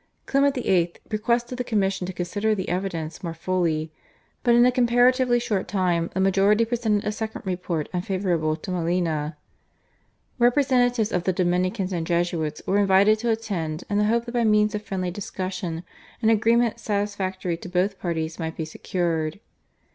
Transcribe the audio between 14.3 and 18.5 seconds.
by means of friendly discussion an agreement satisfactory to both parties